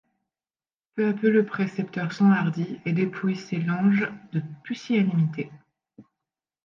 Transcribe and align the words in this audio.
Peu 0.95 1.07
à 1.07 1.13
peu 1.13 1.29
le 1.29 1.45
précepteur 1.45 2.11
s’enhardit 2.11 2.79
et 2.85 2.91
dépouille 2.91 3.35
ses 3.35 3.59
langes 3.59 4.09
de 4.33 4.41
pusillanimité. 4.63 5.51